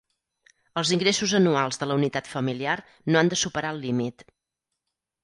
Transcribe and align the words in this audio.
Els 0.81 0.93
ingressos 0.95 1.35
anuals 1.39 1.79
de 1.83 1.87
la 1.91 1.97
unitat 1.99 2.29
familiar 2.31 2.73
no 3.13 3.21
han 3.21 3.29
de 3.35 3.39
superar 3.43 3.73
el 3.77 3.83
límit. 3.85 4.27